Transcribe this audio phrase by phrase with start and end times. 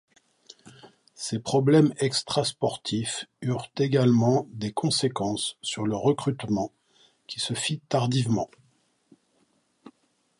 [1.13, 6.71] Ces problèmes extra-sportifs eurent également des conséquences sur le recrutement
[7.27, 8.49] qui se fit tardivement.